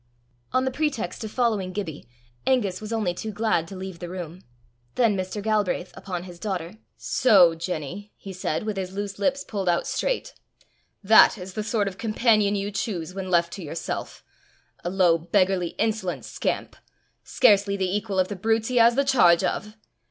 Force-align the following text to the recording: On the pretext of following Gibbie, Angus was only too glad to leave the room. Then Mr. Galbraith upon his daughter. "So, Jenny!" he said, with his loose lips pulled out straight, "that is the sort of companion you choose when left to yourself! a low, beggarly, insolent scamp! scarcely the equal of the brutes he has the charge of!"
On 0.51 0.65
the 0.65 0.71
pretext 0.71 1.23
of 1.23 1.29
following 1.29 1.71
Gibbie, 1.73 2.07
Angus 2.47 2.81
was 2.81 2.91
only 2.91 3.13
too 3.13 3.31
glad 3.31 3.67
to 3.67 3.75
leave 3.75 3.99
the 3.99 4.09
room. 4.09 4.41
Then 4.95 5.15
Mr. 5.15 5.43
Galbraith 5.43 5.95
upon 5.95 6.23
his 6.23 6.39
daughter. 6.39 6.79
"So, 6.97 7.53
Jenny!" 7.53 8.11
he 8.17 8.33
said, 8.33 8.63
with 8.63 8.77
his 8.77 8.93
loose 8.93 9.19
lips 9.19 9.43
pulled 9.43 9.69
out 9.69 9.85
straight, 9.85 10.33
"that 11.03 11.37
is 11.37 11.53
the 11.53 11.61
sort 11.63 11.87
of 11.87 11.99
companion 11.99 12.55
you 12.55 12.71
choose 12.71 13.13
when 13.13 13.29
left 13.29 13.53
to 13.53 13.63
yourself! 13.63 14.23
a 14.83 14.89
low, 14.89 15.19
beggarly, 15.19 15.75
insolent 15.77 16.25
scamp! 16.25 16.75
scarcely 17.23 17.77
the 17.77 17.95
equal 17.95 18.17
of 18.17 18.27
the 18.27 18.35
brutes 18.35 18.69
he 18.69 18.77
has 18.77 18.95
the 18.95 19.05
charge 19.05 19.43
of!" 19.43 19.77